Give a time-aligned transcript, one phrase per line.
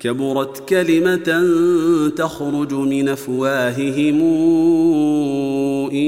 [0.00, 1.44] كبرت كلمة
[2.16, 4.20] تخرج من أفواههم
[5.92, 6.06] إن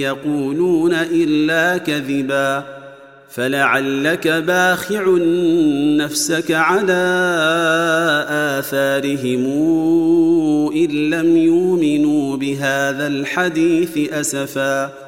[0.00, 2.64] يقولون إلا كذبا
[3.30, 5.16] فلعلك باخع
[5.96, 7.04] نفسك على
[8.58, 9.44] آثارهم
[10.76, 15.07] إن لم يؤمنوا بهذا الحديث أسفا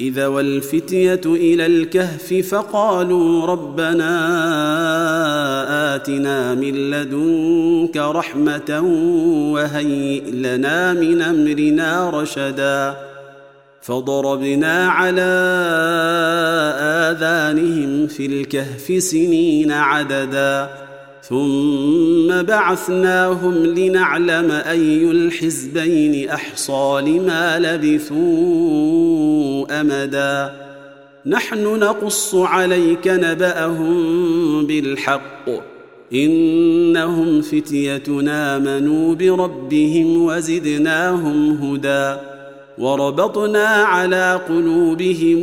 [0.00, 4.14] إذا والفتية إلى الكهف فقالوا ربنا
[5.94, 8.80] آتنا من لدنك رحمة
[9.52, 12.96] وهيئ لنا من أمرنا رشدا.
[13.82, 15.30] فضربنا على
[17.10, 20.87] آذانهم في الكهف سنين عددا.
[21.28, 28.16] ثم بعثناهم لنعلم أي الحزبين أحصى لما لبثوا
[29.80, 30.52] أمدا.
[31.26, 35.48] نحن نقص عليك نبأهم بالحق.
[36.12, 42.20] إنهم فتيه آمنوا بربهم وزدناهم هدى.
[42.78, 45.42] وربطنا على قلوبهم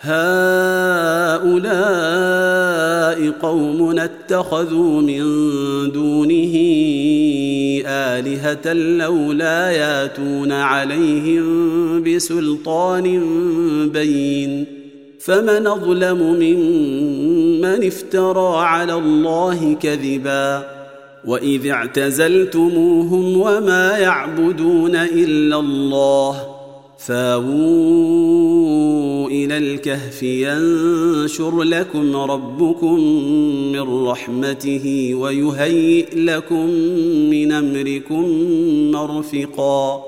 [0.00, 1.58] هؤلاء
[3.30, 5.22] قوم اتخذوا من
[5.92, 6.54] دونه
[7.86, 11.44] آلهة لولا ياتون عليهم
[12.02, 13.20] بسلطان
[13.88, 14.64] بين.
[15.20, 20.70] فمن أظلم ممن افترى على الله كذبا.
[21.24, 26.57] وإذ اعتزلتموهم وما يعبدون إلا الله.
[26.98, 28.88] فاووا
[29.28, 33.00] إلى الكهف ينشر لكم ربكم
[33.72, 36.66] من رحمته ويهيئ لكم
[37.30, 38.24] من أمركم
[38.90, 40.07] مرفقا.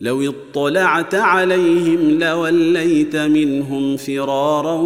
[0.00, 4.80] لو اطلعت عليهم لوليت منهم فرارا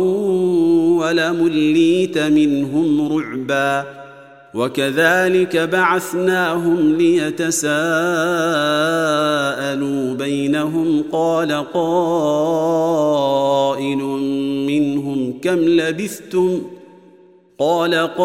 [0.99, 3.85] ولمليت منهم رعبا
[4.55, 7.75] وكذلك بعثناهم ليتساءلوا
[10.15, 13.05] بينهم قال قائل
[14.67, 16.61] منهم كم لبثتم
[17.59, 18.25] قال قائل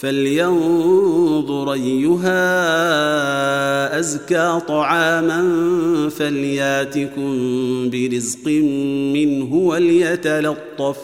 [0.00, 2.38] فلينظر أيها
[3.98, 5.40] أزكى طعاما
[6.08, 7.30] فلياتكم
[7.90, 8.46] برزق
[9.14, 10.98] منه وليتلطف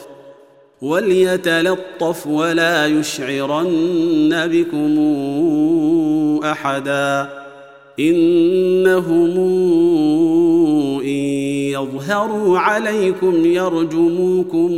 [0.82, 4.98] وليتلطف ولا يشعرن بكم
[6.44, 7.44] أحدا.
[8.00, 10.13] إنهم ان
[11.84, 14.72] يظهروا عليكم يرجموكم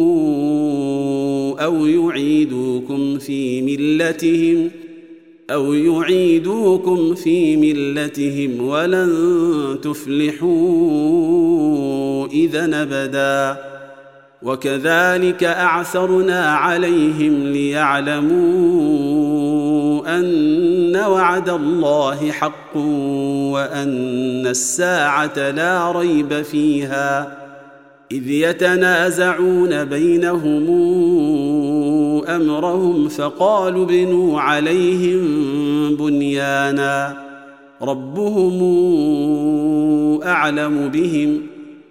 [1.60, 4.70] أو يعيدوكم في ملتهم
[5.50, 10.46] أو يعيدوكم في ملتهم ولن تفلحوا
[12.26, 13.56] اذا أبدا.
[14.42, 18.36] وكذلك أعثرنا عليهم ليعلموا
[20.18, 22.76] أن وعد الله حق.
[23.56, 27.38] وأن الساعة لا ريب فيها
[28.12, 30.66] إذ يتنازعون بينهم
[32.28, 35.20] أمرهم فقالوا ابنوا عليهم
[35.96, 37.16] بنيانا
[37.82, 38.62] ربهم
[40.22, 41.42] أعلم بهم.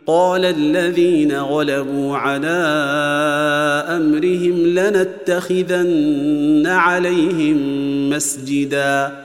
[0.07, 2.57] قال الذين غلبوا على
[3.89, 7.57] أمرهم لنتخذن عليهم
[8.09, 9.24] مسجدا.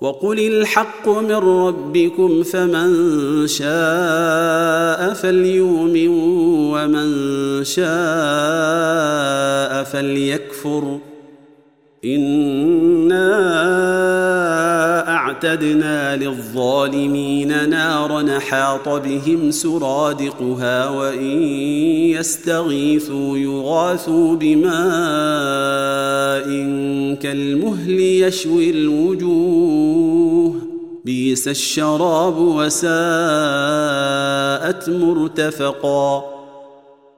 [0.00, 6.08] وقل الحق من ربكم فمن شاء فليؤمن
[6.72, 7.08] ومن
[7.64, 7.86] شاء
[9.84, 10.98] فليكفر.
[12.04, 13.26] إنا
[15.36, 21.42] أعتدنا للظالمين نارا حاط بهم سرادقها وإن
[22.12, 24.72] يستغيثوا يغاثوا بماء
[27.22, 30.54] كالمهل يشوي الوجوه.
[31.04, 32.90] بيس الشراب وساءت
[34.90, 36.35] مرتفقا.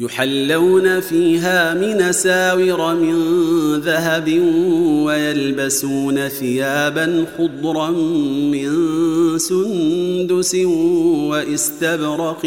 [0.00, 3.16] يحلون فيها من ساور من
[3.80, 4.28] ذهب
[5.04, 7.90] ويلبسون ثيابا خضرا
[8.50, 8.68] من
[9.38, 10.54] سندس
[11.30, 12.46] واستبرق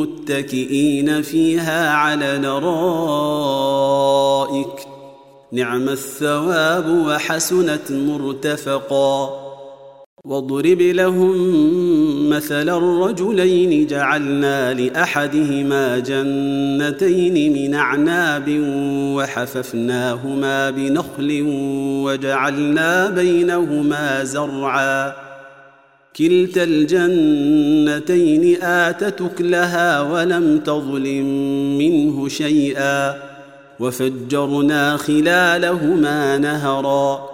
[0.00, 3.74] متكئين فيها على نرائك
[5.52, 9.43] نعم الثواب وحسنت مرتفقا.
[10.24, 11.34] واضرب لهم
[12.30, 18.44] مثل الرجلين جعلنا لأحدهما جنتين من أعناب
[19.16, 21.42] وحففناهما بنخل
[22.04, 25.12] وجعلنا بينهما زرعا.
[26.16, 31.26] كلتا الجنتين اتت اكلها ولم تظلم
[31.78, 33.14] منه شيئا.
[33.80, 37.33] وفجرنا خلالهما نهرا.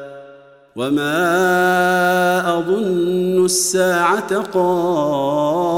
[0.75, 5.71] وما اظن الساعة قائمه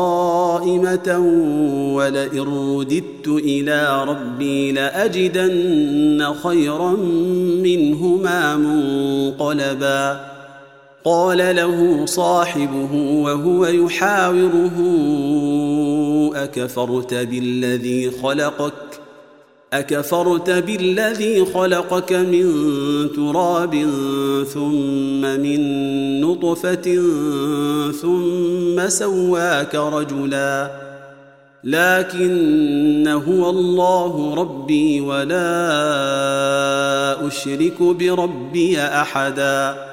[1.95, 6.91] ولئن رددت إلى ربي لاجدن خيرا
[7.63, 10.33] منهما منقلبا
[11.05, 14.79] قال له صاحبه وهو يحاوره
[16.35, 19.02] اكفرت بالذي خلقك
[19.73, 22.47] أكفرت بالذي خلقك من
[23.15, 23.75] تراب
[24.53, 25.61] ثم من
[26.21, 27.01] نطفة
[28.01, 30.71] ثم سواك رجلا.
[31.63, 35.47] لكن هو الله ربي ولا
[37.27, 39.92] أشرك بربي أحدا.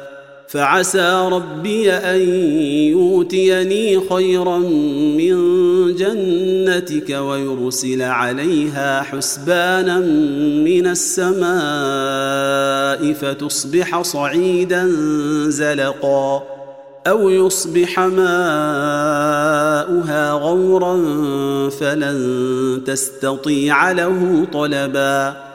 [0.51, 2.19] فعسى ربي أن
[2.91, 4.57] يؤتيني خيرا
[5.17, 5.35] من
[5.95, 9.99] جنتك ويرسل عليها حسبانا
[10.65, 11.51] من السماء
[13.13, 14.91] فتصبح صعيدا
[15.47, 16.43] زلقا
[17.07, 18.21] أو يصبح ماؤها
[20.31, 20.99] غورا
[21.69, 25.50] فلن تستطيع له طلبا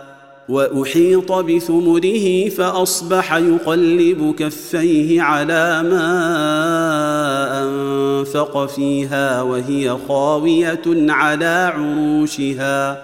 [0.48, 6.06] وأحيط بثمره فأصبح يقلب كفيه على ما
[7.62, 13.02] أنفق فيها وهي خاوية على عروشها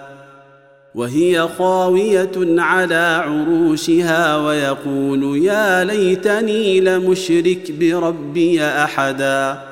[0.95, 9.72] وهي خاوية على عروشها ويقول يا ليتني لمشرك بربي أحدا.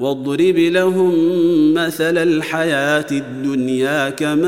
[0.00, 1.14] واضرب لهم
[1.74, 4.46] مثل الحياة الدنيا كماء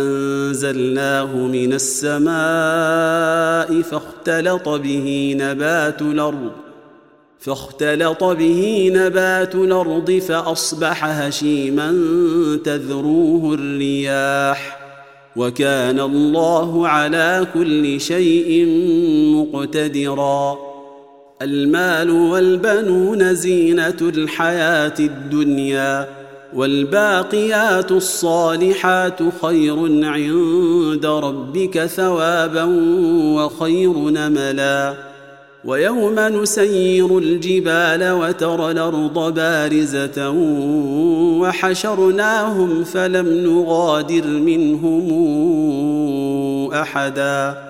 [0.00, 2.30] أنزلناه من السماء
[3.82, 6.50] فاختلط به نبات الأرض
[7.40, 11.90] فاختلط به نبات الأرض فأصبح هشيما
[12.64, 14.80] تذروه الرياح
[15.36, 18.66] وكان الله على كل شيء
[19.34, 20.69] مقتدرا.
[21.42, 26.08] المال والبنون زينة الحياة الدنيا
[26.54, 32.64] والباقيات الصالحات خير عند ربك ثوابا
[33.34, 34.94] وخير نملا.
[35.64, 40.30] ويوم نسير الجبال وترى الأرض بارزة
[41.40, 45.04] وحشرناهم فلم نغادر منهم
[46.72, 47.69] أحدا.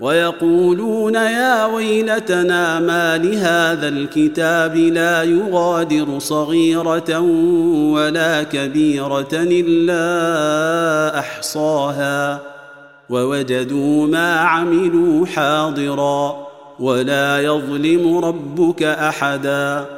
[0.00, 7.20] ويقولون يا ويلتنا ما لهذا الكتاب لا يغادر صغيرة
[7.92, 12.40] ولا كبيرة إلا أحصاها
[13.10, 16.46] ووجدوا ما عملوا حاضرا
[16.80, 19.97] ولا يظلم ربك أحدا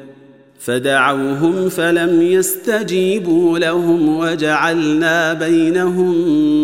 [0.65, 6.15] فدعوهم فلم يستجيبوا لهم وجعلنا بينهم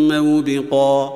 [0.07, 1.13] موبقا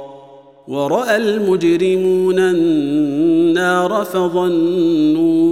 [0.67, 5.51] ورأى المجرمون النار فظنوا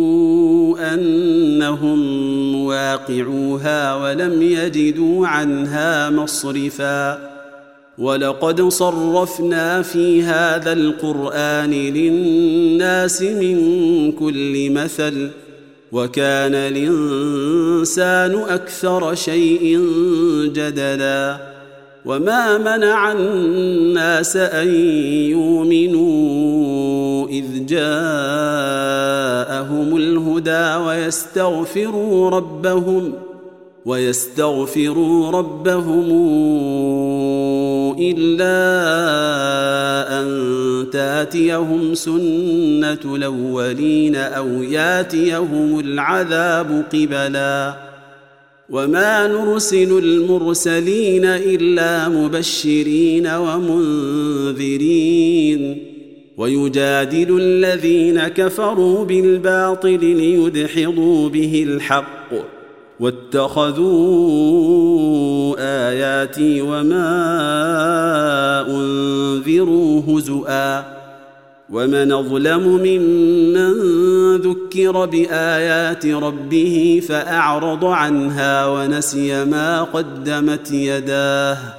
[0.94, 2.00] أنهم
[2.52, 7.30] مواقعوها ولم يجدوا عنها مصرفا
[7.98, 15.30] ولقد صرفنا في هذا القرآن للناس من كل مثل
[15.92, 19.80] وكان الإنسان أكثر شيء
[20.54, 21.38] جدلا
[22.06, 24.68] وما منع الناس أن
[25.32, 26.30] يؤمنوا
[27.28, 27.80] إذ جاءهم
[29.98, 33.14] الهدى ويستغفروا ربهم
[33.86, 36.12] ويستغفروا ربهم
[38.00, 38.60] إلا
[40.22, 40.30] أن
[40.92, 47.74] تاتيهم سنة الأولين أو ياتيهم العذاب قبلا.
[48.70, 54.80] وما نرسل المرسلين إلا مبشرين ومنذرين.
[56.38, 62.59] ويجادل الذين كفروا بالباطل ليدحضوا به الحق.
[63.00, 63.90] واتخذوا
[65.60, 67.08] آياتي وما
[68.70, 71.00] أنذروا هزؤا
[71.70, 73.74] ومن أظلم ممن
[74.36, 81.79] ذكر بآيات ربه فأعرض عنها ونسي ما قدمت يداه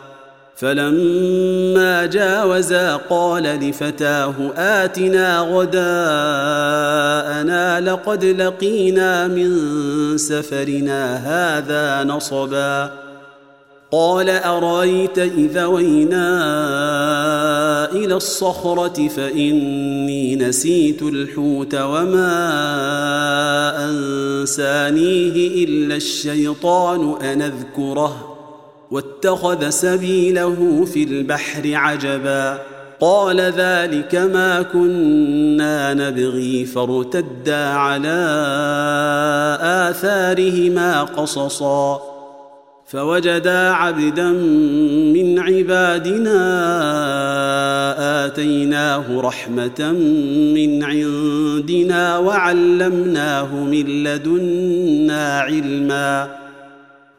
[0.61, 5.81] فلما جاوزا قال لفتاه آتنا غداءنا
[7.91, 9.57] لقد لقينا من
[10.17, 12.91] سفرنا هذا نصبا.
[13.91, 16.31] قال أرأيت اذا وينا
[17.91, 22.33] إلى الصخرة فإني نسيت الحوت وما
[23.89, 28.30] أنسانيه إلا الشيطان أن أذكره.
[28.91, 32.57] واتخذ سبيله في البحر عجبا.
[32.99, 38.27] قال ذلك ما كنا نبغي فارتدا على
[39.61, 42.01] آثارهما قصصا.
[42.87, 44.29] فوجدا عبدا
[45.15, 46.41] من عبادنا
[48.25, 49.91] آتيناه رحمة
[50.55, 56.40] من عندنا وعلمناه من لدنا علما.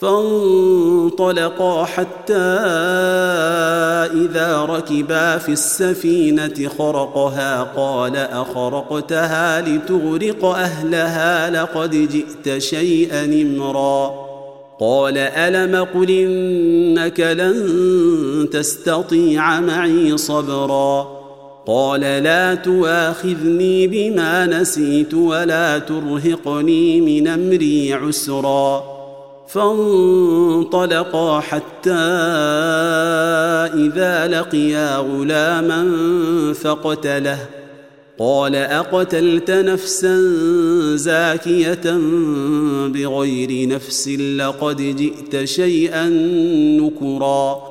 [0.00, 2.34] فانطلقا حتى
[4.14, 14.30] إذا ركبا في السفينة خرقها قال أخرقتها لتغرق أهلها لقد جئت شيئا امرا.
[14.80, 21.20] قال ألم قل إنك لن تستطيع معي صبرا؟
[21.66, 28.89] قال لا تواخذني بما نسيت ولا ترهقني من أمري عسرا.
[29.52, 31.90] فانطلقا حتى
[33.74, 35.92] إذا لقيا غلاما
[36.62, 37.38] فقتله.
[38.18, 40.16] قال أقتلت نفسا
[40.94, 41.98] زاكية
[42.86, 46.08] بغير نفس لقد جئت شيئا
[46.80, 47.62] نكرا.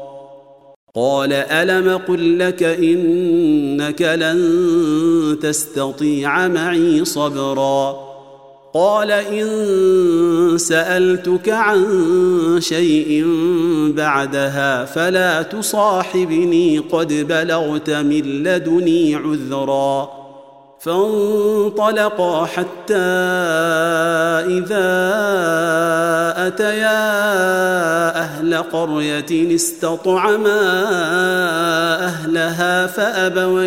[0.95, 8.08] قال ألم قل لك إنك لن تستطيع معي صبرا.
[8.73, 11.85] قال إن سألتك عن
[12.59, 13.25] شيء
[13.95, 20.18] بعدها فلا تصاحبني قد بلغت من لدني عذرا.
[20.79, 22.95] فانطلقا حتى
[24.47, 24.89] إذا
[26.47, 27.19] أتيا
[28.19, 30.59] أهل قرية استطعما
[32.05, 33.63] أهلها فأبوا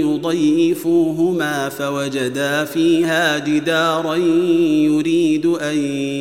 [0.00, 5.76] يضيفوهما فوجدا فيها جدارا يريد أن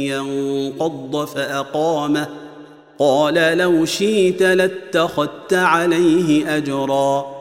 [0.06, 2.28] ينقض فأقامه.
[3.00, 7.41] قال لو شئت لاتخذت عليه أجرا.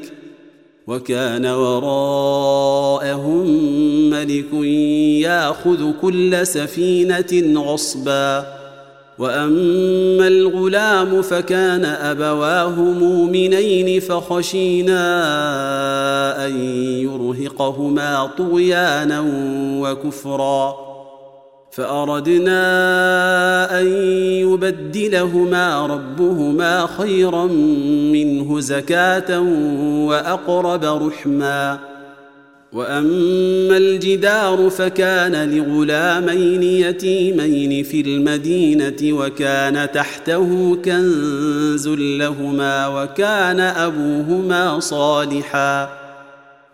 [0.91, 3.45] وكان وراءهم
[4.09, 4.53] ملك
[5.23, 8.45] ياخذ كل سفينة غصبا.
[9.19, 15.05] وأما الغلام فكان أبواه مؤمنين فخشينا
[16.45, 16.55] أن
[16.99, 19.25] يرهقهما طغيانا
[19.81, 20.90] وكفرا.
[21.71, 22.61] فأردنا
[23.79, 23.87] أن
[24.25, 27.45] يبدلهما ربهما خيرا
[28.11, 29.39] منه زكاة
[30.07, 31.79] وأقرب رحما.
[32.73, 46.00] وأما الجدار فكان لغلامين يتيمين في المدينة وكان تحته كنز لهما وكان أبوهما صالحا.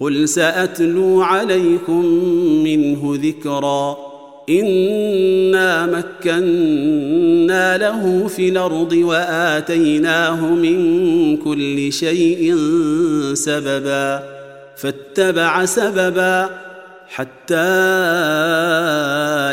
[0.00, 2.04] قل ساتلو عليكم
[2.64, 3.96] منه ذكرا
[4.50, 12.56] انا مكنا له في الأرض واتيناه من كل شيء
[13.34, 14.22] سببا
[14.76, 16.50] فاتبع سببا
[17.08, 17.54] حتى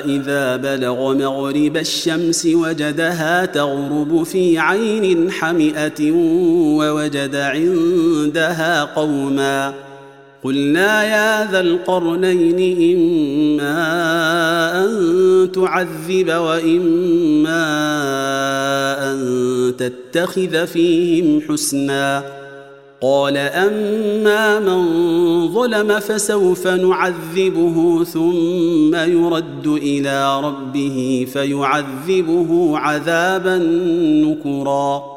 [0.05, 6.11] اذا بلغ مغرب الشمس وجدها تغرب في عين حمئه
[6.77, 9.86] ووجد عندها قوما
[10.43, 13.75] قلنا يا ذا القرنين إما
[14.85, 17.63] أن تعذب وإما
[19.11, 19.17] أن
[19.77, 22.23] تتخذ فيهم حسنا.
[23.01, 24.83] قال أما من
[25.53, 33.57] ظلم فسوف نعذبه ثم يرد إلى ربه فيعذبه عذابا
[34.25, 35.16] نكرا.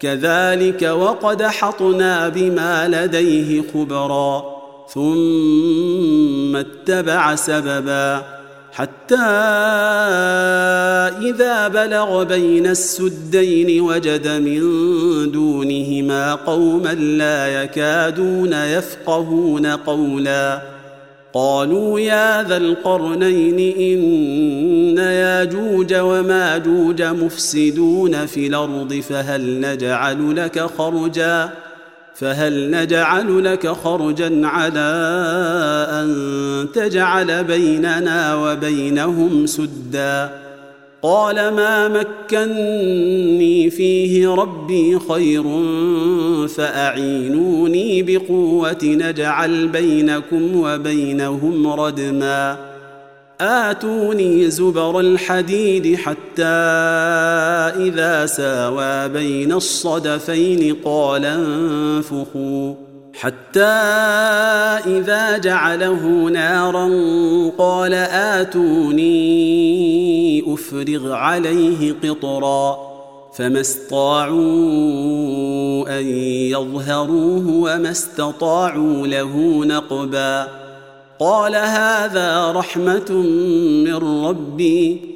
[0.00, 4.56] كذلك وقد حطنا بما لديه خبرا
[4.94, 8.22] ثم اتبع سببا
[8.72, 9.16] حتى
[11.28, 14.60] إذا بلغ بين السدين وجد من
[15.32, 20.75] دونهما قوما لا يكادون يفقهون قولا
[21.36, 31.50] قالوا يا ذا القرنين إن ياجوج وماجوج مفسدون في الأرض فهل نجعل لك خرجا
[32.14, 34.88] فهل نجعل لك خرجا على
[35.90, 40.45] أن تجعل بيننا وبينهم سدا
[41.02, 45.42] قال ما مكني فيه ربي خير
[46.48, 52.56] فأعينوني بقوة نجعل بينكم وبينهم ردما.
[53.40, 56.42] آتوني زبر الحديد حتى
[57.86, 62.85] إذا ساوى بين الصدفين قال انفخوا.
[63.20, 63.64] حتى
[64.86, 66.90] إذا جعله نارا
[67.58, 67.94] قال
[68.44, 69.14] آتوني
[70.54, 72.78] أفرغ عليه قطرا
[73.34, 74.38] فما استطاعوا
[75.98, 76.06] أن
[76.50, 80.48] يظهروه وما استطاعوا له نقبا
[81.18, 83.12] قال هذا رحمة
[83.84, 85.15] من ربي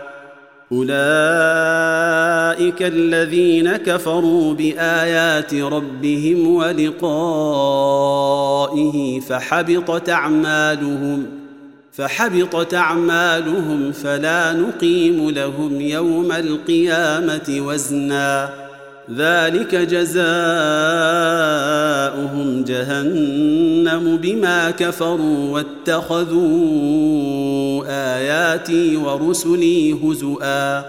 [0.71, 0.91] أولئك
[2.81, 7.59] الذين كفروا بآيات ربهم ولقائه
[9.19, 11.25] فحبطت أعمالهم
[11.93, 18.60] فحبطت أعمالهم فلا نقيم لهم يوم القيامة وزنا.
[19.09, 20.21] ذلك جزاؤهم
[22.63, 30.79] جهنم بما كفروا واتخذوا آياتي ورسلي هزؤا.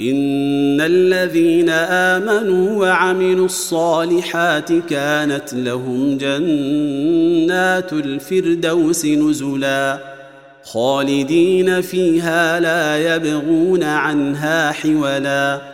[0.00, 9.98] إن الذين آمنوا وعملوا الصالحات كانت لهم جنات الفردوس نزلا.
[10.64, 15.73] خالدين فيها لا يبغون عنها حولا.